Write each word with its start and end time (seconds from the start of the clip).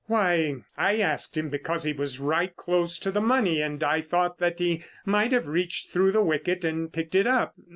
"Why, 0.07 0.55
I 0.77 0.97
asked 0.97 1.37
him 1.37 1.49
because 1.51 1.83
he 1.83 1.93
was 1.93 2.19
right 2.19 2.55
close 2.57 2.97
to 2.97 3.11
the 3.11 3.21
money 3.21 3.61
and 3.61 3.83
I 3.83 4.01
thought 4.01 4.39
that 4.39 4.57
he 4.57 4.83
might 5.05 5.31
have 5.31 5.45
reached 5.47 5.91
through 5.91 6.11
the 6.13 6.23
wicket 6.23 6.65
and 6.65 6.91
picked 6.91 7.13
it 7.13 7.27
up. 7.27 7.53